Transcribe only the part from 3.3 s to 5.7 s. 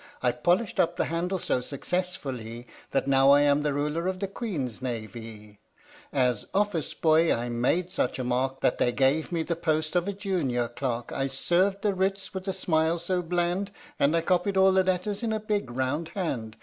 am the Ruler of the Queen's Navee.